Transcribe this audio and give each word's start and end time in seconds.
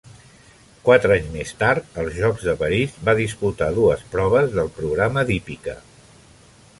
Quatre 0.85 1.11
anys 1.15 1.27
més 1.33 1.51
tard, 1.59 1.91
als 2.03 2.15
Jocs 2.21 2.47
de 2.47 2.55
París, 2.63 2.97
va 3.09 3.15
disputar 3.21 3.69
dues 3.77 4.01
proves 4.15 4.49
del 4.57 4.73
programa 4.79 5.29
d'hípica. 5.29 5.77